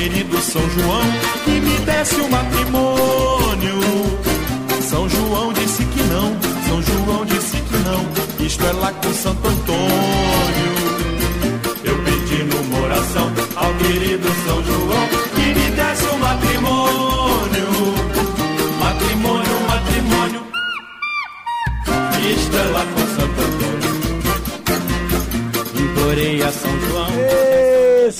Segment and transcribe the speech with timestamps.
[0.00, 1.02] querido São João
[1.44, 3.80] que me desse o matrimônio.
[4.88, 6.36] São João disse que não,
[6.66, 10.72] São João disse que não, isto é lá com Santo Antônio.
[11.84, 17.68] Eu pedi numa oração ao querido São João que me desse o matrimônio.
[18.80, 20.42] Matrimônio, matrimônio,
[22.36, 23.90] isto é lá com Santo Antônio.
[25.74, 26.99] Implorei a São João.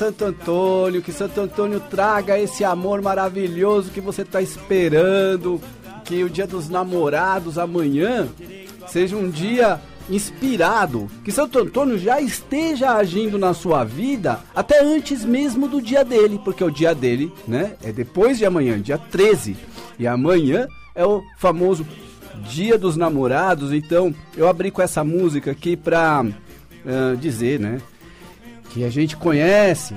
[0.01, 5.61] Santo Antônio, que Santo Antônio traga esse amor maravilhoso que você está esperando.
[6.07, 8.27] Que o dia dos namorados amanhã
[8.89, 11.07] seja um dia inspirado.
[11.23, 16.41] Que Santo Antônio já esteja agindo na sua vida até antes mesmo do dia dele,
[16.43, 19.55] porque o dia dele, né, é depois de amanhã, dia 13.
[19.99, 21.87] E amanhã é o famoso
[22.49, 23.71] Dia dos Namorados.
[23.71, 26.25] Então, eu abri com essa música aqui pra
[26.87, 27.83] ah, dizer, né,
[28.71, 29.95] que a gente conhece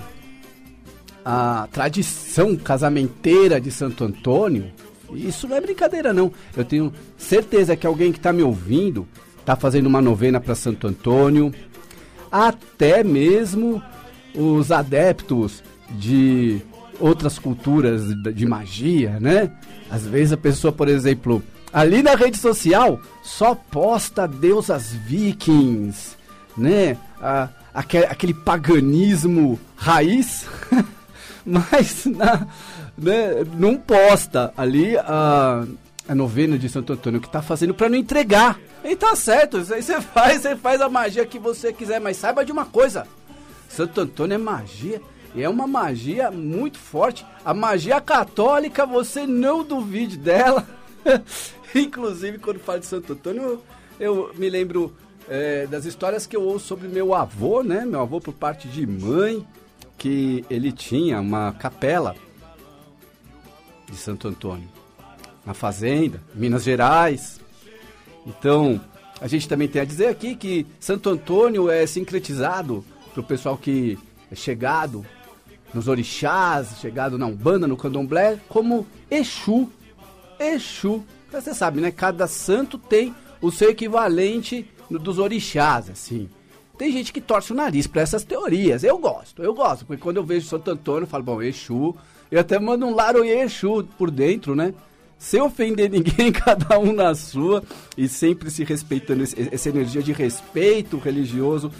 [1.23, 4.71] a tradição casamenteira de Santo Antônio,
[5.13, 6.31] isso não é brincadeira não.
[6.55, 9.07] Eu tenho certeza que alguém que está me ouvindo
[9.39, 11.53] está fazendo uma novena para Santo Antônio,
[12.31, 13.81] até mesmo
[14.35, 16.61] os adeptos de
[16.99, 18.01] outras culturas
[18.33, 19.51] de magia, né?
[19.89, 26.15] Às vezes a pessoa, por exemplo, ali na rede social só posta deusas vikings,
[26.57, 26.97] né?
[27.21, 30.45] Ah, aque- aquele paganismo raiz,
[31.45, 32.47] mas na-
[32.97, 35.65] né, não posta ali a,
[36.07, 38.59] a novena de Santo Antônio que tá fazendo para não entregar.
[38.83, 42.43] E tá certo, aí você faz, você faz a magia que você quiser, mas saiba
[42.45, 43.07] de uma coisa:
[43.69, 45.01] Santo Antônio é magia.
[45.35, 47.25] E é uma magia muito forte.
[47.43, 50.63] A magia católica, você não duvide dela.
[51.73, 53.63] Inclusive, quando falo de Santo Antônio, eu,
[53.99, 54.93] eu me lembro
[55.29, 57.85] é, das histórias que eu ouço sobre meu avô, né?
[57.85, 59.45] Meu avô por parte de mãe,
[59.97, 62.15] que ele tinha uma capela
[63.89, 64.67] de Santo Antônio
[65.45, 67.39] na fazenda, Minas Gerais.
[68.25, 68.79] Então,
[69.19, 72.83] a gente também tem a dizer aqui que Santo Antônio é sincretizado
[73.13, 73.97] para o pessoal que
[74.31, 75.05] é chegado
[75.73, 79.69] nos orixás, chegado na Umbanda, no Candomblé, como Exu.
[80.39, 81.03] Exu.
[81.31, 81.91] Você sabe, né?
[81.91, 84.67] Cada santo tem o seu equivalente
[84.99, 86.29] dos orixás, assim.
[86.77, 88.83] Tem gente que torce o nariz para essas teorias.
[88.83, 91.95] Eu gosto, eu gosto, porque quando eu vejo Santo Antônio, eu falo, bom, Exu.
[92.31, 94.73] Eu até mando um Laroye Exu por dentro, né?
[95.19, 97.63] Sem ofender ninguém, cada um na sua,
[97.95, 99.23] e sempre se respeitando.
[99.23, 101.71] Essa energia de respeito religioso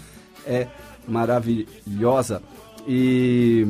[0.46, 0.68] é
[1.08, 2.40] maravilhosa.
[2.86, 3.66] E,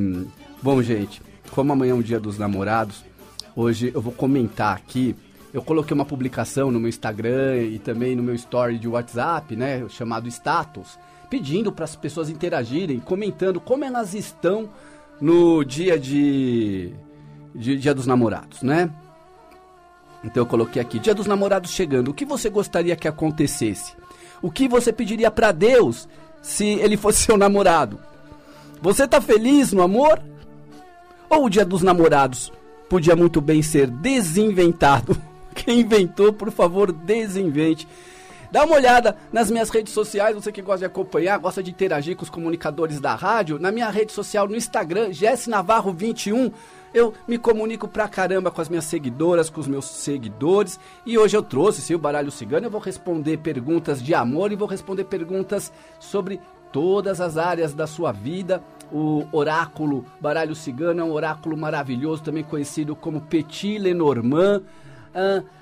[0.62, 3.04] bom, gente, como amanhã é um dia dos namorados,
[3.56, 5.16] hoje eu vou comentar aqui.
[5.54, 9.88] Eu coloquei uma publicação no meu Instagram e também no meu story de WhatsApp, né,
[9.88, 10.98] chamado status,
[11.30, 14.68] pedindo para as pessoas interagirem, comentando como elas estão
[15.20, 16.92] no dia de,
[17.54, 18.90] de Dia dos Namorados, né?
[20.24, 23.94] Então eu coloquei aqui, Dia dos Namorados chegando, o que você gostaria que acontecesse?
[24.42, 26.08] O que você pediria para Deus
[26.42, 28.00] se ele fosse seu namorado?
[28.82, 30.20] Você tá feliz no amor?
[31.30, 32.52] Ou o Dia dos Namorados
[32.88, 35.16] podia muito bem ser desinventado?
[35.54, 37.86] Quem inventou, por favor, desinvente.
[38.50, 42.16] Dá uma olhada nas minhas redes sociais, você que gosta de acompanhar, gosta de interagir
[42.16, 43.58] com os comunicadores da rádio.
[43.58, 46.52] Na minha rede social, no Instagram, Jess Navarro 21,
[46.94, 50.78] eu me comunico pra caramba com as minhas seguidoras, com os meus seguidores.
[51.04, 52.66] E hoje eu trouxe, sim, o Baralho Cigano.
[52.66, 57.88] Eu vou responder perguntas de amor e vou responder perguntas sobre todas as áreas da
[57.88, 58.62] sua vida.
[58.92, 64.62] O oráculo Baralho Cigano é um oráculo maravilhoso, também conhecido como Petit Lenormand.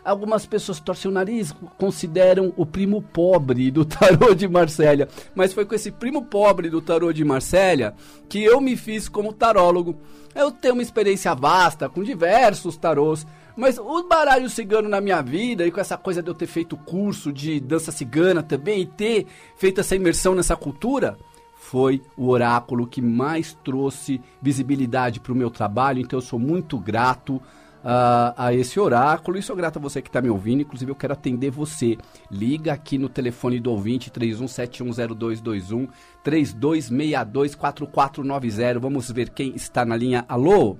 [0.04, 5.08] Algumas pessoas torcem o nariz, consideram o primo pobre do tarô de Marsella.
[5.34, 7.94] Mas foi com esse primo pobre do tarô de Marsella
[8.28, 9.96] que eu me fiz como tarólogo.
[10.34, 13.26] Eu tenho uma experiência vasta com diversos tarôs.
[13.54, 16.74] Mas o baralho cigano na minha vida, e com essa coisa de eu ter feito
[16.74, 19.26] curso de dança cigana também, e ter
[19.56, 21.18] feito essa imersão nessa cultura,
[21.54, 26.00] foi o oráculo que mais trouxe visibilidade para o meu trabalho.
[26.00, 27.42] Então eu sou muito grato
[27.84, 30.62] a, a esse oráculo e sou grato a você que está me ouvindo.
[30.62, 31.98] Inclusive, eu quero atender você.
[32.30, 35.88] Liga aqui no telefone do ouvinte 31710221
[36.24, 38.78] 32624490.
[38.78, 40.24] Vamos ver quem está na linha.
[40.28, 40.76] Alô?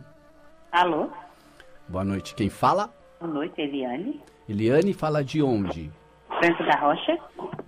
[0.71, 1.09] Alô?
[1.89, 2.35] Boa noite.
[2.35, 2.93] Quem fala?
[3.21, 4.21] Boa noite, Eliane.
[4.49, 5.91] Eliane fala de onde?
[6.39, 7.19] Franco da Rocha.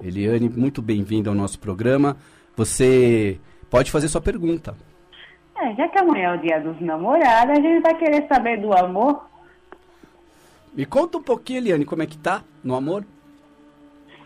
[0.03, 2.17] Eliane, muito bem-vinda ao nosso programa.
[2.57, 3.41] Você
[3.71, 4.75] pode fazer sua pergunta.
[5.57, 8.73] É, já que amanhã é o dia dos namorados, a gente vai querer saber do
[8.73, 9.25] amor
[10.75, 13.05] Me conta um pouquinho, Eliane, como é que tá no amor?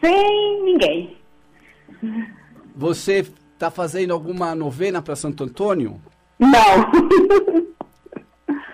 [0.01, 1.17] sem ninguém.
[2.75, 3.27] Você
[3.59, 6.01] tá fazendo alguma novena para Santo Antônio?
[6.39, 6.49] Não.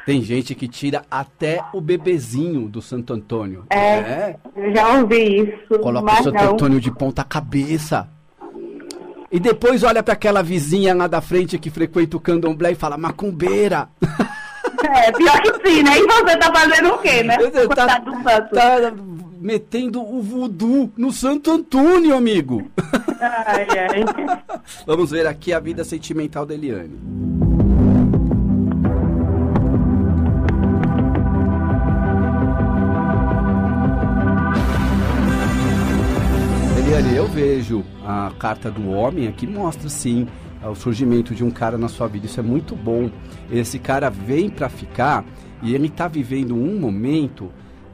[0.04, 3.64] Tem gente que tira até o bebezinho do Santo Antônio.
[3.70, 6.52] É, eu já ouvi isso, Coloca o Santo não.
[6.52, 8.06] Antônio de ponta cabeça.
[9.34, 12.96] E depois olha para aquela vizinha lá da frente que frequenta o candomblé e fala,
[12.96, 13.88] macumbeira.
[14.84, 15.98] É, pior que sim, né?
[15.98, 17.36] E você tá fazendo o quê, né?
[17.38, 18.94] Você tá, tá
[19.40, 22.70] metendo o voodoo no Santo Antônio, amigo.
[23.20, 24.28] Ai, ai.
[24.86, 26.54] Vamos ver aqui a vida sentimental da.
[26.54, 26.96] Eliane,
[38.04, 40.26] a carta do homem aqui mostra sim
[40.62, 42.26] o surgimento de um cara na sua vida.
[42.26, 43.10] Isso é muito bom.
[43.50, 45.24] Esse cara vem para ficar
[45.62, 47.50] e ele está vivendo um momento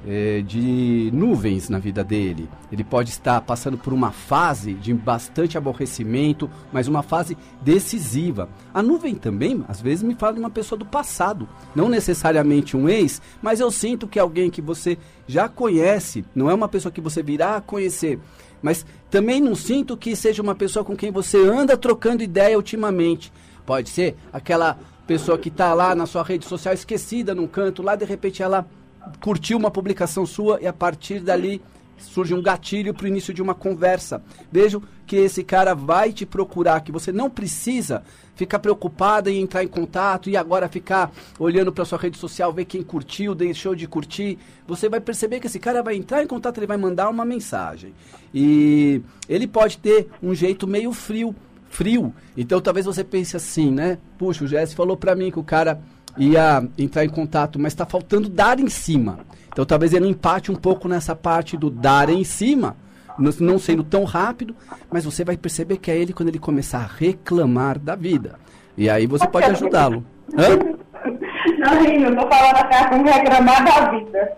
[0.07, 2.49] eh, de nuvens na vida dele.
[2.73, 8.49] Ele pode estar passando por uma fase de bastante aborrecimento, mas uma fase decisiva.
[8.73, 12.89] A nuvem também, às vezes, me fala de uma pessoa do passado, não necessariamente um
[12.89, 14.97] ex, mas eu sinto que é alguém que você
[15.27, 18.19] já conhece, não é uma pessoa que você virá a conhecer.
[18.63, 23.33] Mas também não sinto que seja uma pessoa com quem você anda trocando ideia ultimamente.
[23.65, 27.97] Pode ser aquela pessoa que está lá na sua rede social esquecida num canto, lá
[27.97, 28.67] de repente ela
[29.21, 31.61] curtiu uma publicação sua e a partir dali
[32.01, 34.23] surge um gatilho para o início de uma conversa.
[34.51, 38.03] Vejo que esse cara vai te procurar, que você não precisa
[38.35, 42.65] ficar preocupada em entrar em contato e agora ficar olhando para sua rede social, ver
[42.65, 44.39] quem curtiu, deixou de curtir.
[44.67, 47.93] Você vai perceber que esse cara vai entrar em contato, ele vai mandar uma mensagem.
[48.33, 51.35] E ele pode ter um jeito meio frio,
[51.69, 52.15] frio.
[52.37, 53.99] Então talvez você pense assim, né?
[54.17, 55.81] Puxa, o Jesse falou para mim que o cara
[56.21, 59.21] ia entrar em contato, mas está faltando dar em cima.
[59.53, 62.77] Então talvez ele empate um pouco nessa parte do dar em cima,
[63.19, 64.55] não- sendo tão rápido,
[64.91, 68.39] mas você vai perceber que é ele quando ele começar a reclamar da vida.
[68.77, 70.05] E aí você pode ajudá-lo.
[71.59, 74.33] Não, eu tô falando até com reclamar da vida.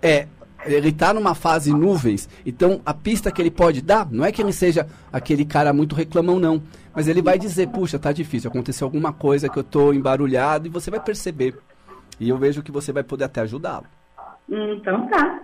[0.00, 0.26] É,
[0.64, 4.40] ele está numa fase nuvens, então a pista que ele pode dar não é que
[4.40, 6.62] ele seja aquele cara muito reclamão, não.
[6.94, 10.70] Mas ele vai dizer, puxa, tá difícil, aconteceu alguma coisa que eu tô embarulhado e
[10.70, 11.58] você vai perceber.
[12.20, 13.86] E eu vejo que você vai poder até ajudá-lo.
[14.48, 15.40] Então tá.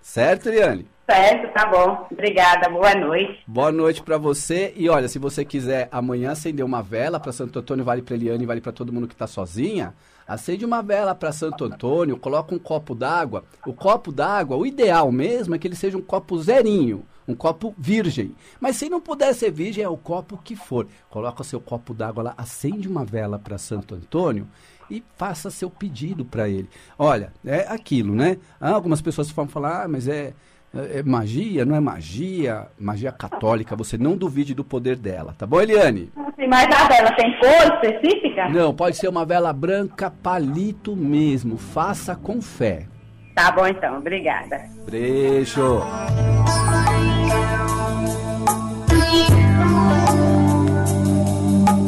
[0.00, 0.86] Certo, Eliane?
[1.10, 2.06] Certo, tá bom.
[2.10, 3.42] Obrigada, boa noite.
[3.46, 4.72] Boa noite pra você.
[4.76, 8.46] E olha, se você quiser amanhã acender uma vela para Santo Antônio, vale pra Eliane,
[8.46, 9.92] vale pra todo mundo que tá sozinha.
[10.26, 13.42] Acende uma vela para Santo Antônio, coloca um copo d'água.
[13.66, 17.74] O copo d'água, o ideal mesmo é que ele seja um copo zerinho, um copo
[17.78, 18.34] virgem.
[18.60, 20.86] Mas se não puder ser virgem, é o copo que for.
[21.08, 24.46] Coloca seu copo d'água lá, acende uma vela para Santo Antônio
[24.90, 26.68] e faça seu pedido para ele.
[26.98, 28.38] Olha, é aquilo, né?
[28.60, 30.34] Ah, Algumas pessoas vão falar, ah, mas é,
[30.74, 35.46] é é magia, não é magia, magia católica, você não duvide do poder dela, tá
[35.46, 36.12] bom, Eliane?
[36.48, 38.48] Mas a vela tem cor específica?
[38.48, 42.86] Não, pode ser uma vela branca palito mesmo, faça com fé.
[43.34, 44.68] Tá bom então, obrigada.
[44.90, 45.80] Beijo.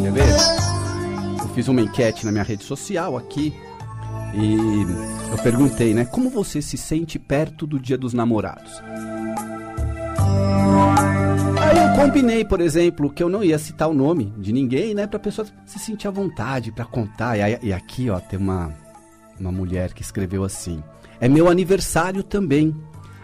[0.03, 1.41] Quer ver?
[1.41, 3.55] Eu fiz uma enquete na minha rede social aqui
[4.35, 4.83] e
[5.31, 6.05] eu perguntei, né?
[6.05, 8.83] Como você se sente perto do Dia dos Namorados?
[11.61, 15.07] Aí eu combinei, por exemplo, que eu não ia citar o nome de ninguém, né?
[15.07, 17.37] Pra pessoa se sentir à vontade pra contar.
[17.39, 18.73] E, aí- e aqui, ó, tem uma,
[19.39, 20.83] uma mulher que escreveu assim:
[21.21, 22.75] É meu aniversário também.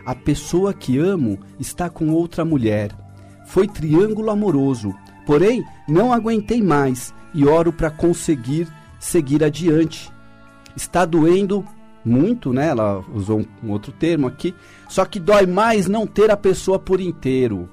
[0.09, 2.97] A pessoa que amo está com outra mulher.
[3.47, 4.95] Foi triângulo amoroso.
[5.27, 8.67] Porém, não aguentei mais e oro para conseguir
[8.99, 10.11] seguir adiante.
[10.75, 11.63] Está doendo
[12.03, 12.69] muito, né?
[12.69, 14.55] Ela usou um, outro termo aqui.
[14.89, 17.69] Só que dói mais não ter a pessoa por inteiro.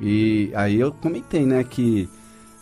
[0.00, 2.08] E aí eu comentei, né, que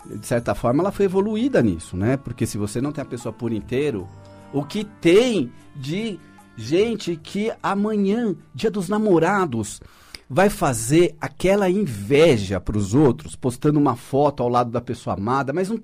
[0.05, 2.19] de certa forma ela foi evoluída nisso, né?
[2.19, 4.07] Porque se você não tem a pessoa por inteiro,
[4.53, 6.21] o que tem de
[6.57, 9.81] gente que amanhã, dia dos namorados,
[10.29, 15.53] vai fazer aquela inveja para os outros, postando uma foto ao lado da pessoa amada,
[15.53, 15.81] mas não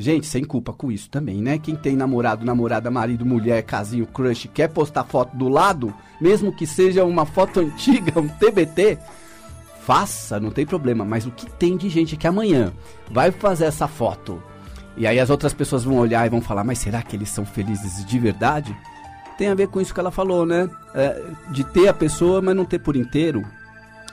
[0.00, 1.58] Gente, sem culpa com isso também, né?
[1.58, 6.68] Quem tem namorado, namorada, marido, mulher, casinho, crush, quer postar foto do lado, mesmo que
[6.68, 8.96] seja uma foto antiga, um TBT,
[9.80, 11.04] faça, não tem problema.
[11.04, 12.72] Mas o que tem de gente que amanhã
[13.10, 14.40] vai fazer essa foto
[14.98, 17.46] e aí as outras pessoas vão olhar e vão falar, mas será que eles são
[17.46, 18.76] felizes de verdade?
[19.38, 20.68] Tem a ver com isso que ela falou, né?
[20.94, 23.42] É, de ter a pessoa, mas não ter por inteiro.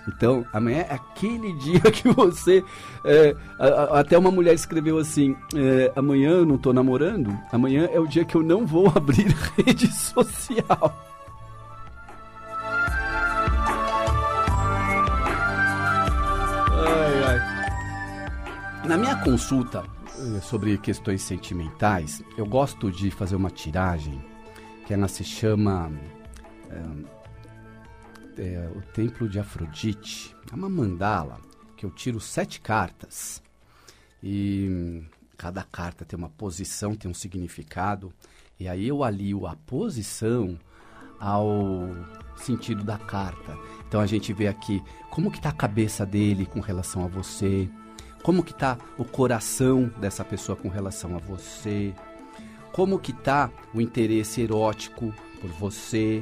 [0.08, 2.64] Então, amanhã é aquele dia que você.
[3.04, 7.90] é, a- a- até uma mulher escreveu assim: é, amanhã eu não tô namorando, amanhã
[7.92, 9.26] é o dia que eu não vou abrir
[9.58, 10.96] rede social.
[16.88, 18.88] Ai, ai.
[18.88, 19.84] Na minha consulta,
[20.18, 24.22] eh, sobre questões sentimentais, eu gosto de fazer uma tiragem
[24.86, 25.92] que ela se chama
[28.38, 30.36] é, é, o Templo de Afrodite.
[30.52, 31.40] É uma mandala
[31.76, 33.42] que eu tiro sete cartas
[34.22, 38.14] e hum, cada carta tem uma posição, tem um significado
[38.60, 40.58] e aí eu alio a posição
[41.20, 41.90] ao
[42.36, 43.58] sentido da carta.
[43.88, 47.70] Então a gente vê aqui como que está a cabeça dele com relação a você,
[48.22, 51.94] como que está o coração dessa pessoa com relação a você,
[52.76, 56.22] como que está o interesse erótico por você.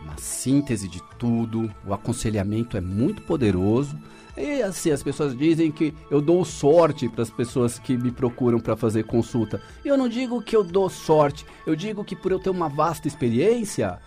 [0.00, 3.98] Uma síntese de tudo, o aconselhamento é muito poderoso.
[4.36, 8.60] E assim, as pessoas dizem que eu dou sorte para as pessoas que me procuram
[8.60, 9.60] para fazer consulta.
[9.84, 13.08] Eu não digo que eu dou sorte, eu digo que por eu ter uma vasta
[13.08, 13.98] experiência,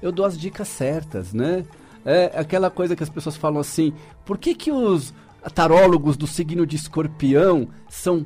[0.00, 1.66] eu dou as dicas certas, né?
[2.04, 3.92] É aquela coisa que as pessoas falam assim:
[4.24, 5.12] por que, que os
[5.52, 8.24] tarólogos do signo de escorpião são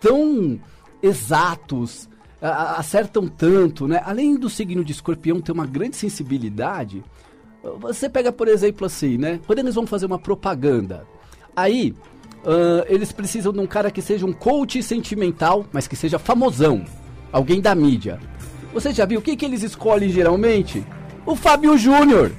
[0.00, 0.58] tão
[1.02, 2.08] exatos,
[2.40, 4.00] acertam tanto, né?
[4.04, 7.02] Além do signo de escorpião ter uma grande sensibilidade,
[7.78, 9.40] você pega, por exemplo, assim, né?
[9.46, 11.06] Quando eles vão fazer uma propaganda,
[11.54, 11.94] aí
[12.44, 16.84] uh, eles precisam de um cara que seja um coach sentimental, mas que seja famosão,
[17.30, 18.18] alguém da mídia.
[18.72, 20.84] Você já viu o que, que eles escolhem geralmente?
[21.26, 22.32] o Fábio Júnior.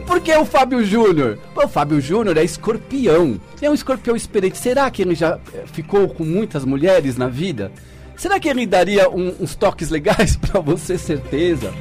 [0.00, 1.38] Por que o Fábio Júnior?
[1.54, 3.38] O Fábio Júnior é escorpião.
[3.60, 4.58] É um escorpião experiente.
[4.58, 7.70] Será que ele já eh, ficou com muitas mulheres na vida?
[8.16, 11.72] Será que ele daria um, uns toques legais para você, certeza?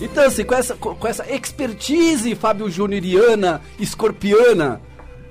[0.00, 4.80] Então, assim, com essa, com essa expertise Fábio Júnioriana, escorpiana,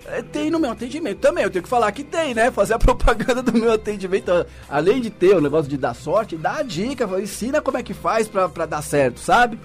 [0.07, 1.43] é, tem no meu atendimento também.
[1.43, 2.49] Eu tenho que falar que tem, né?
[2.49, 4.31] Fazer a propaganda do meu atendimento.
[4.69, 7.93] Além de ter o negócio de dar sorte, dá a dica, ensina como é que
[7.93, 9.59] faz pra, pra dar certo, sabe?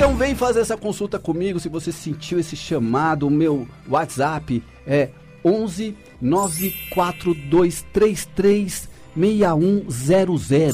[0.00, 3.26] Então vem fazer essa consulta comigo se você sentiu esse chamado.
[3.26, 5.10] O meu WhatsApp é
[5.44, 10.72] 11 94233 6100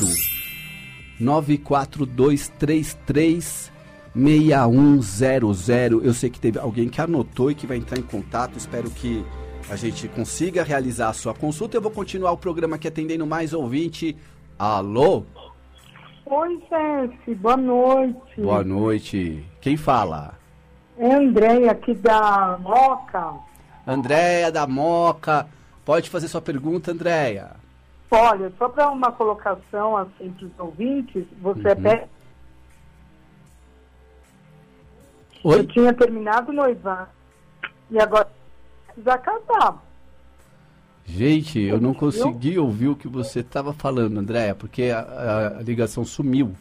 [1.18, 3.72] 94233
[4.14, 6.04] 6100.
[6.04, 8.56] Eu sei que teve alguém que anotou e que vai entrar em contato.
[8.56, 9.24] Espero que
[9.68, 11.76] a gente consiga realizar a sua consulta.
[11.76, 14.16] Eu vou continuar o programa aqui atendendo mais ouvinte.
[14.56, 15.24] Alô?
[16.28, 17.34] Oi, gente.
[17.36, 18.40] Boa noite.
[18.40, 19.46] Boa noite.
[19.60, 20.34] Quem fala?
[20.98, 23.34] É Andréia, aqui da Moca.
[23.86, 25.46] Andréia da Moca.
[25.84, 27.52] Pode fazer sua pergunta, Andréia.
[28.10, 31.86] Olha, só para uma colocação assim para os ouvintes, você uhum.
[31.86, 32.08] é
[35.44, 35.60] Oi?
[35.60, 37.08] Eu tinha terminado noivado
[37.88, 38.28] e agora
[38.88, 39.85] precisa casar.
[41.06, 46.04] Gente, eu não consegui ouvir o que você estava falando, Andréia, porque a, a, ligação
[46.04, 46.52] sumiu.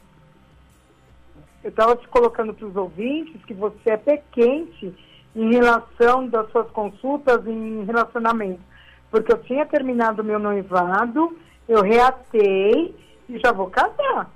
[1.63, 4.93] Eu estava te colocando para os ouvintes que você é pé quente
[5.35, 8.61] em relação das suas consultas em relacionamento.
[9.09, 11.35] Porque eu tinha terminado o meu noivado,
[11.67, 12.95] eu reatei
[13.27, 14.31] e já vou casar.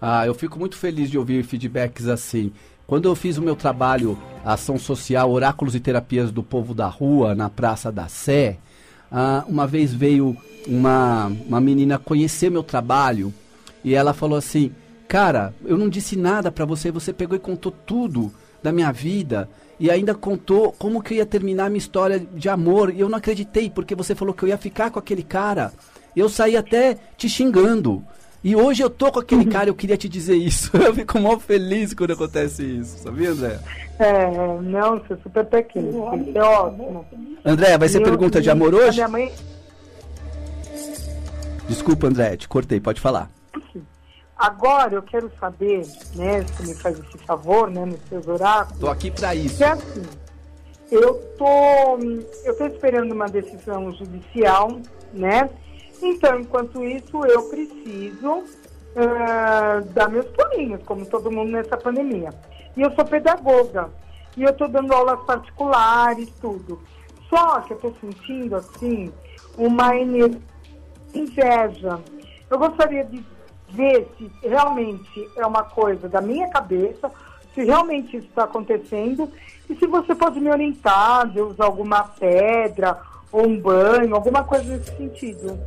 [0.00, 2.50] Ah, eu fico muito feliz de ouvir feedbacks assim.
[2.86, 7.34] Quando eu fiz o meu trabalho, ação social, oráculos e terapias do povo da rua,
[7.34, 8.56] na Praça da Sé,
[9.10, 10.36] uh, uma vez veio
[10.66, 13.32] uma, uma menina conhecer meu trabalho
[13.84, 14.72] e ela falou assim:
[15.08, 19.48] Cara, eu não disse nada para você, você pegou e contou tudo da minha vida
[19.80, 22.92] e ainda contou como que eu ia terminar a minha história de amor.
[22.92, 25.72] E eu não acreditei, porque você falou que eu ia ficar com aquele cara.
[26.16, 28.04] Eu saí até te xingando.
[28.48, 30.70] E hoje eu tô com aquele cara, eu queria te dizer isso.
[30.82, 33.58] Eu fico mó feliz quando acontece isso, sabia, André?
[33.98, 34.26] É,
[34.62, 36.16] não, você é super pequeno.
[36.16, 37.04] Isso é ótimo.
[37.44, 38.96] André, vai ser eu, pergunta de amor hoje?
[38.96, 39.32] Minha mãe...
[41.68, 43.30] Desculpa, André, te cortei, pode falar.
[44.34, 45.82] Agora eu quero saber,
[46.14, 48.80] né, se me faz esse favor, né, nos seus oráculos.
[48.80, 49.62] Tô aqui para isso.
[49.62, 50.04] É assim,
[50.90, 51.98] eu tô,
[52.46, 54.80] eu tô esperando uma decisão judicial,
[55.12, 55.50] né,
[56.02, 62.30] então, enquanto isso, eu preciso uh, dar meus pulinhos, como todo mundo nessa pandemia.
[62.76, 63.90] E eu sou pedagoga.
[64.36, 66.80] E eu estou dando aulas particulares, tudo.
[67.28, 69.12] Só que eu estou sentindo, assim,
[69.56, 69.96] uma
[71.14, 71.98] inveja.
[72.48, 73.24] Eu gostaria de
[73.70, 77.10] ver se realmente é uma coisa da minha cabeça,
[77.54, 79.30] se realmente isso está acontecendo,
[79.68, 82.98] e se você pode me orientar de usar alguma pedra
[83.30, 85.58] ou um banho, alguma coisa nesse sentido.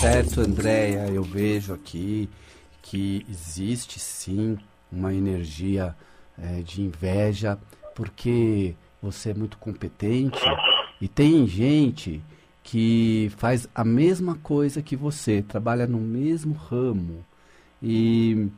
[0.00, 2.30] Certo, Andréia, eu vejo aqui
[2.80, 4.56] que existe sim
[4.90, 5.94] uma energia
[6.40, 7.58] é, de inveja,
[7.94, 10.40] porque você é muito competente
[11.00, 12.22] e tem gente
[12.70, 17.24] que faz a mesma coisa que você, trabalha no mesmo ramo
[17.82, 18.48] e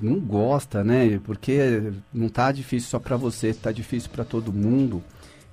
[0.00, 1.20] não gosta, né?
[1.24, 5.02] Porque não tá difícil só para você, tá difícil para todo mundo.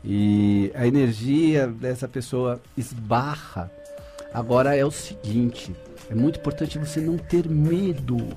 [0.05, 3.71] E a energia dessa pessoa esbarra.
[4.31, 5.75] Agora é o seguinte,
[6.07, 8.27] é muito importante você não ter medo.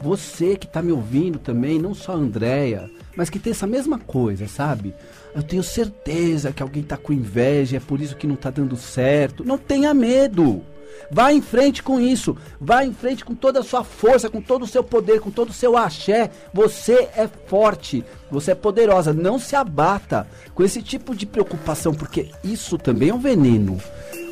[0.00, 3.98] Você que está me ouvindo também, não só a Andrea, mas que tem essa mesma
[3.98, 4.94] coisa, sabe?
[5.34, 8.76] Eu tenho certeza que alguém está com inveja, é por isso que não está dando
[8.76, 9.44] certo.
[9.44, 10.62] Não tenha medo.
[11.10, 12.36] Vá em frente com isso.
[12.60, 15.50] Vá em frente com toda a sua força, com todo o seu poder, com todo
[15.50, 16.30] o seu axé.
[16.52, 18.04] Você é forte.
[18.30, 19.12] Você é poderosa.
[19.12, 23.78] Não se abata com esse tipo de preocupação, porque isso também é um veneno.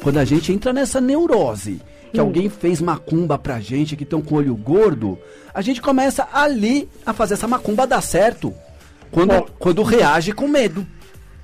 [0.02, 1.80] Quando a gente entra nessa neurose,
[2.12, 2.24] que hum.
[2.24, 5.18] alguém fez macumba pra gente que estão com olho gordo,
[5.52, 8.54] a gente começa ali a fazer essa macumba dar certo.
[9.10, 10.86] Quando, quando reage com medo.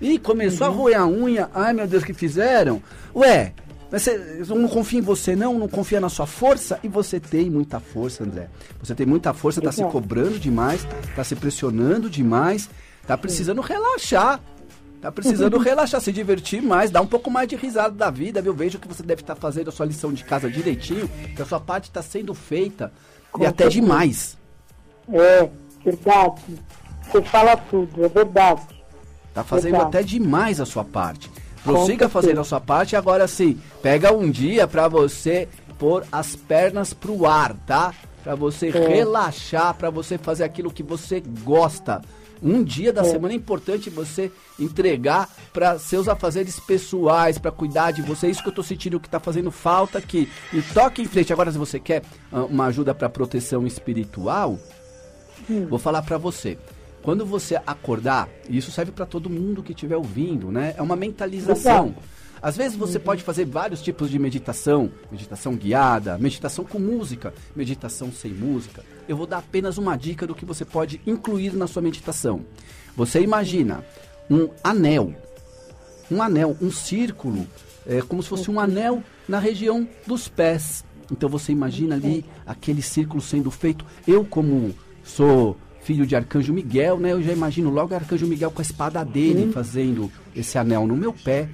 [0.01, 0.73] E começou uhum.
[0.73, 1.51] a roer a unha.
[1.55, 2.83] Ai meu Deus, que fizeram?
[3.15, 3.53] Ué,
[3.91, 7.79] você não confia em você não, não confia na sua força e você tem muita
[7.79, 8.49] força, André.
[8.83, 12.69] Você tem muita força, está se cobrando demais, está se pressionando demais,
[13.01, 14.41] está precisando relaxar.
[15.01, 18.43] Tá precisando relaxar, se divertir mais, dar um pouco mais de risada da vida.
[18.45, 21.41] Eu vejo que você deve estar tá fazendo a sua lição de casa direitinho, que
[21.41, 22.93] a sua parte está sendo feita
[23.31, 24.37] Com e até demais.
[25.09, 25.49] É,
[25.85, 26.43] verdade.
[27.11, 28.63] Você fala tudo, é verdade.
[29.33, 29.97] Tá fazendo verdade.
[29.97, 31.31] até demais a sua parte.
[31.63, 32.95] Prossiga fazendo a sua parte.
[32.97, 35.49] Agora sim, pega um dia para você
[35.79, 37.93] pôr as pernas pro ar, tá?
[38.23, 38.89] Para você é.
[38.89, 42.01] relaxar, para você fazer aquilo que você gosta.
[42.43, 43.05] Um dia da é.
[43.05, 48.29] semana é importante você entregar para seus afazeres pessoais, para cuidar de você.
[48.29, 50.31] Isso que eu tô sentindo que tá fazendo falta aqui.
[50.53, 51.33] E toque em frente.
[51.33, 54.59] Agora, se você quer uh, uma ajuda para proteção espiritual,
[55.49, 55.67] hum.
[55.69, 56.59] vou falar para você.
[57.07, 60.75] Quando você acordar, e isso serve para todo mundo que estiver ouvindo, né?
[60.77, 61.95] É uma mentalização.
[62.43, 63.05] Às vezes você uhum.
[63.05, 68.85] pode fazer vários tipos de meditação, meditação guiada, meditação com música, meditação sem música.
[69.09, 72.45] Eu vou dar apenas uma dica do que você pode incluir na sua meditação.
[72.97, 73.85] Você imagina
[74.29, 75.15] um anel,
[76.11, 77.47] um anel, um círculo,
[77.87, 80.85] é como se fosse um anel na região dos pés.
[81.13, 83.87] Então você imagina ali aquele círculo sendo feito.
[84.09, 87.13] Eu como sou filho de Arcanjo Miguel, né?
[87.13, 89.53] Eu já imagino logo Arcanjo Miguel com a espada dele uhum.
[89.53, 91.49] fazendo esse anel no meu pé.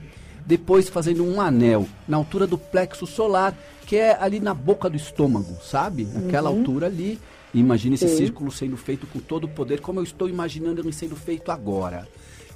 [0.47, 3.55] Depois fazendo um anel na altura do plexo solar,
[3.87, 6.05] que é ali na boca do estômago, sabe?
[6.05, 6.61] Naquela uhum.
[6.61, 7.18] altura ali.
[7.53, 11.14] imagine esse círculo sendo feito com todo o poder, como eu estou imaginando ele sendo
[11.14, 12.09] feito agora.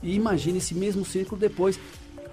[0.02, 1.78] E imagine esse mesmo círculo depois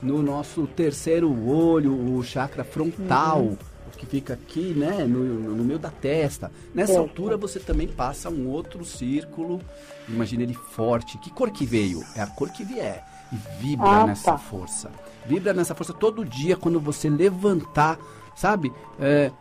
[0.02, 3.42] no nosso terceiro olho, o chakra frontal.
[3.42, 6.52] Uhum que fica aqui, né, no, no meio da testa.
[6.74, 6.98] Nessa é.
[6.98, 9.62] altura você também passa um outro círculo.
[10.08, 11.18] Imagina ele forte.
[11.18, 12.04] Que cor que veio?
[12.16, 13.06] É a cor que vier.
[13.32, 14.38] E vibra ah, nessa tá.
[14.38, 14.92] força.
[15.26, 17.98] Vibra nessa força todo dia quando você levantar,
[18.36, 18.72] sabe?
[19.00, 19.32] É,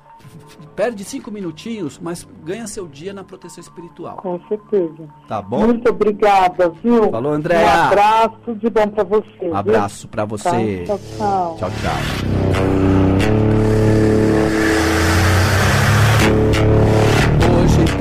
[0.74, 4.16] perde cinco minutinhos, mas ganha seu dia na proteção espiritual.
[4.16, 5.08] Com certeza.
[5.28, 5.66] Tá bom?
[5.66, 7.10] Muito obrigada, viu?
[7.10, 7.64] Falou, André.
[7.64, 9.50] Um abraço de bom para você.
[9.50, 10.84] Um abraço para você.
[10.86, 11.56] Tchau, tchau.
[11.58, 13.01] Tchau, tchau.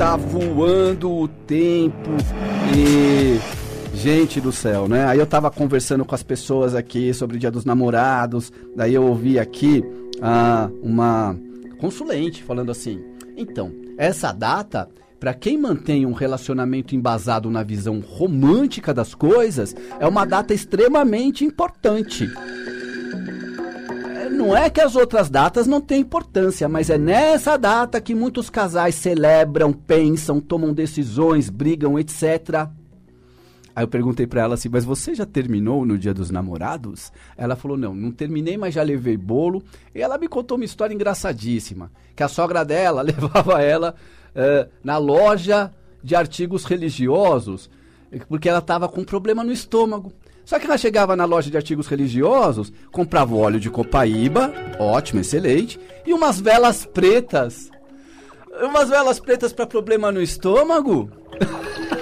[0.02, 2.10] Tá voando o tempo
[2.76, 3.38] e
[3.96, 5.04] gente do céu, né?
[5.06, 9.04] Aí eu tava conversando com as pessoas aqui sobre o Dia dos Namorados, daí eu
[9.04, 9.84] ouvi aqui
[10.20, 11.36] ah, uma
[11.78, 13.00] consulente falando assim:
[13.36, 14.88] "Então, essa data
[15.20, 21.44] para quem mantém um relacionamento embasado na visão romântica das coisas, é uma data extremamente
[21.44, 22.28] importante
[24.42, 28.50] não é que as outras datas não têm importância, mas é nessa data que muitos
[28.50, 32.68] casais celebram, pensam, tomam decisões, brigam, etc.
[33.74, 37.12] Aí eu perguntei para ela assim, mas você já terminou no dia dos namorados?
[37.36, 39.62] Ela falou, não, não terminei, mas já levei bolo.
[39.94, 43.94] E ela me contou uma história engraçadíssima, que a sogra dela levava ela
[44.34, 47.70] uh, na loja de artigos religiosos,
[48.28, 50.12] porque ela estava com um problema no estômago.
[50.44, 55.78] Só que ela chegava na loja de artigos religiosos, comprava óleo de copaíba, ótimo, excelente,
[56.04, 57.70] e umas velas pretas.
[58.60, 61.10] Umas velas pretas para problema no estômago.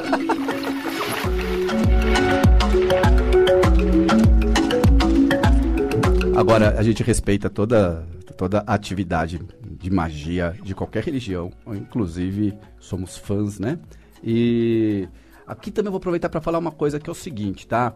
[6.41, 8.03] Agora, a gente respeita toda,
[8.35, 13.79] toda atividade de magia de qualquer religião, inclusive somos fãs, né?
[14.25, 15.07] E
[15.51, 17.93] aqui também vou aproveitar para falar uma coisa que é o seguinte, tá?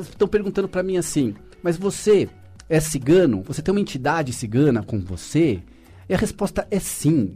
[0.00, 2.28] Estão é, perguntando para mim assim, mas você
[2.68, 3.42] é cigano?
[3.42, 5.62] Você tem uma entidade cigana com você?
[6.08, 7.34] E a resposta é sim.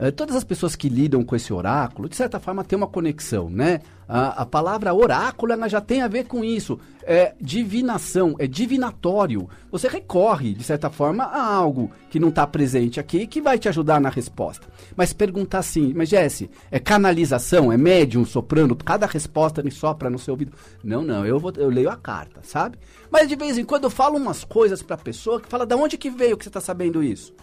[0.00, 3.50] Eh, todas as pessoas que lidam com esse oráculo, de certa forma, tem uma conexão,
[3.50, 3.80] né?
[4.08, 6.80] A, a palavra oráculo ela já tem a ver com isso.
[7.02, 9.46] É divinação, é divinatório.
[9.70, 13.68] Você recorre, de certa forma, a algo que não está presente aqui que vai te
[13.68, 14.66] ajudar na resposta.
[14.96, 20.18] Mas perguntar assim, mas Jesse, é canalização, é médium soprando, cada resposta me sopra no
[20.18, 20.52] seu ouvido.
[20.82, 22.78] Não, não, eu, vou, eu leio a carta, sabe?
[23.10, 25.76] Mas de vez em quando eu falo umas coisas para a pessoa que fala, da
[25.76, 27.34] onde que veio que você está sabendo isso?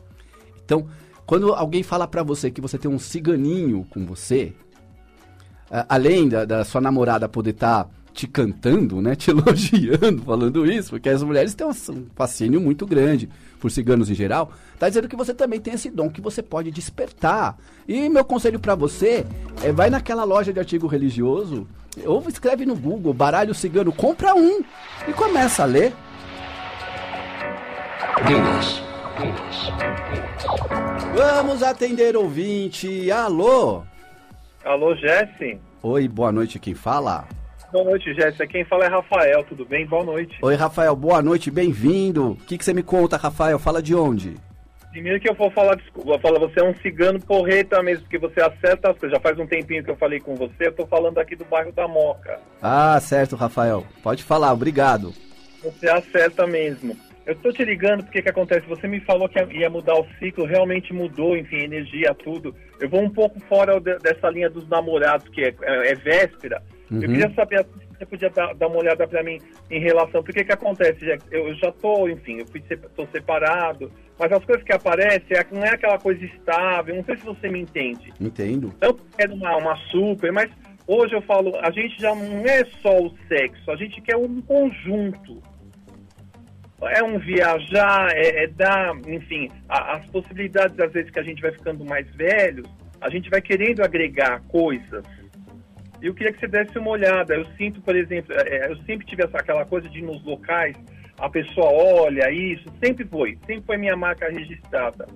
[0.66, 0.88] Então,
[1.28, 4.54] quando alguém fala para você que você tem um ciganinho com você,
[5.90, 10.92] além da, da, sua namorada poder estar tá te cantando, né, te elogiando, falando isso,
[10.92, 11.74] porque as mulheres têm um,
[12.16, 16.10] fascínio muito grande por ciganos em geral, tá dizendo que você também tem esse dom
[16.10, 17.58] que você pode despertar.
[17.86, 19.26] E meu conselho para você
[19.62, 21.68] é vai naquela loja de artigo religioso,
[22.06, 24.64] ou escreve no Google baralho cigano, compra um
[25.08, 25.94] e começa a ler.
[28.26, 28.87] Deus.
[31.16, 33.12] Vamos atender ouvinte.
[33.12, 33.84] Alô?
[34.64, 35.60] Alô, Jesse?
[35.82, 37.28] Oi, boa noite, quem fala?
[37.72, 38.46] Boa noite, Jesse.
[38.48, 39.86] Quem fala é Rafael, tudo bem?
[39.86, 40.38] Boa noite.
[40.42, 42.32] Oi, Rafael, boa noite, bem-vindo.
[42.32, 43.58] O que, que você me conta, Rafael?
[43.58, 44.36] Fala de onde?
[44.92, 48.18] Primeiro que eu vou falar, desculpa, vou falar, você é um cigano porreta mesmo, porque
[48.18, 49.18] você acerta as coisas.
[49.18, 51.72] Já faz um tempinho que eu falei com você, eu tô falando aqui do bairro
[51.72, 52.40] da Moca.
[52.62, 53.86] Ah, certo, Rafael.
[54.02, 55.14] Pode falar, obrigado.
[55.64, 56.96] Você acerta mesmo.
[57.28, 58.66] Eu tô te ligando porque que acontece?
[58.68, 62.56] Você me falou que ia mudar o ciclo, realmente mudou, enfim, energia, tudo.
[62.80, 66.64] Eu vou um pouco fora dessa linha dos namorados, que é, é, é véspera.
[66.90, 67.02] Uhum.
[67.02, 70.24] Eu queria saber se você podia dar, dar uma olhada para mim em relação.
[70.24, 71.22] Porque que acontece, Jack?
[71.30, 72.64] Eu já tô, enfim, eu fui,
[72.96, 76.96] tô separado, mas as coisas que aparecem é, não é aquela coisa estável.
[76.96, 78.14] Não sei se você me entende.
[78.22, 78.74] Entendo.
[78.80, 80.50] Eu quero uma, uma super, mas
[80.88, 84.42] hoje eu falo, a gente já não é só o sexo, a gente quer um
[84.42, 85.44] conjunto
[86.82, 91.42] é um viajar, é, é dar, enfim, a, as possibilidades, às vezes, que a gente
[91.42, 92.64] vai ficando mais velho,
[93.02, 95.04] a gente vai querendo agregar coisas.
[96.02, 97.34] Eu queria que você desse uma olhada.
[97.34, 100.24] Eu sinto, por exemplo, é, é, eu sempre tive essa, aquela coisa de ir nos
[100.24, 100.76] locais,
[101.18, 105.08] a pessoa olha isso, sempre foi, sempre foi minha marca registrada.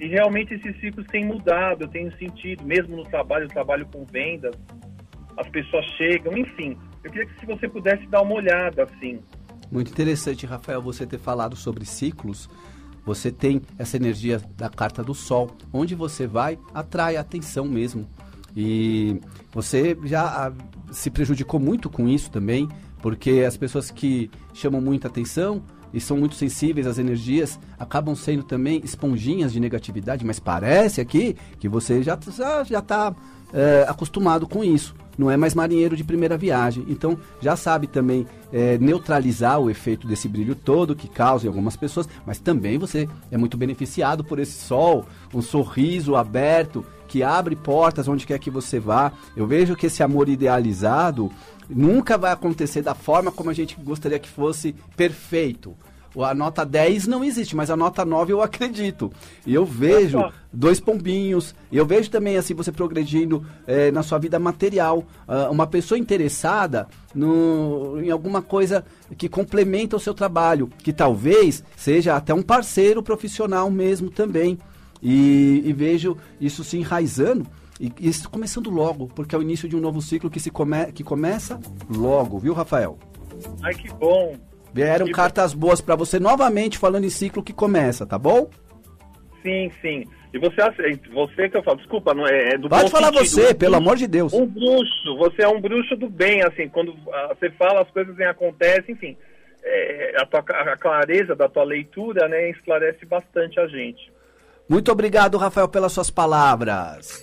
[0.00, 4.04] E realmente esses ciclos têm mudado, eu tenho sentido, mesmo no trabalho, eu trabalho com
[4.06, 4.54] vendas,
[5.36, 6.76] as pessoas chegam, enfim.
[7.04, 9.20] Eu queria que se você pudesse dar uma olhada, assim,
[9.72, 12.46] muito interessante, Rafael, você ter falado sobre ciclos.
[13.06, 15.50] Você tem essa energia da carta do Sol.
[15.72, 18.06] Onde você vai, atrai atenção mesmo.
[18.54, 19.18] E
[19.50, 20.52] você já ah,
[20.92, 22.68] se prejudicou muito com isso também,
[23.00, 28.42] porque as pessoas que chamam muita atenção e são muito sensíveis às energias acabam sendo
[28.42, 33.14] também esponjinhas de negatividade, mas parece aqui que você já está já,
[33.54, 36.84] é, acostumado com isso não é mais marinheiro de primeira viagem.
[36.88, 41.76] Então já sabe também é, neutralizar o efeito desse brilho todo que causa em algumas
[41.76, 47.54] pessoas, mas também você é muito beneficiado por esse sol, um sorriso aberto que abre
[47.54, 49.12] portas onde quer que você vá.
[49.36, 51.30] Eu vejo que esse amor idealizado
[51.68, 55.76] nunca vai acontecer da forma como a gente gostaria que fosse perfeito.
[56.20, 59.10] A nota 10 não existe, mas a nota 9 eu acredito.
[59.46, 60.18] E eu vejo
[60.52, 61.54] dois pombinhos.
[61.70, 64.98] E eu vejo também assim você progredindo é, na sua vida material.
[65.26, 68.84] Uh, uma pessoa interessada no, em alguma coisa
[69.16, 74.58] que complementa o seu trabalho, que talvez seja até um parceiro profissional mesmo também.
[75.02, 77.46] E, e vejo isso se enraizando.
[77.80, 80.92] E isso começando logo, porque é o início de um novo ciclo que, se come,
[80.92, 81.58] que começa
[81.90, 82.98] logo, viu, Rafael?
[83.62, 84.36] Ai, que bom.
[84.72, 88.48] Vieram que cartas boas para você novamente falando em ciclo que começa, tá bom?
[89.42, 90.04] Sim, sim.
[90.32, 90.56] E você,
[91.12, 93.76] você que eu falo, desculpa, não é, é do Pode falar sentido, você, um pelo
[93.76, 94.32] amor de Deus.
[94.32, 98.16] Um bruxo, você é um bruxo do bem, assim, quando uh, você fala as coisas
[98.16, 99.16] nem acontecem, enfim.
[99.64, 104.11] É, a, tua, a clareza da tua leitura, né, esclarece bastante a gente.
[104.68, 107.22] Muito obrigado, Rafael, pelas suas palavras.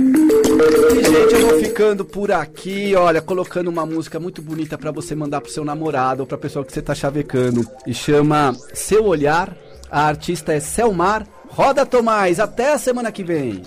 [0.00, 5.14] E, gente, eu vou ficando por aqui, olha, colocando uma música muito bonita para você
[5.14, 7.66] mandar pro seu namorado ou pra pessoa que você tá chavecando.
[7.86, 9.56] E chama Seu Olhar.
[9.90, 11.26] A artista é Selmar.
[11.48, 13.62] Roda Tomás, até a semana que vem.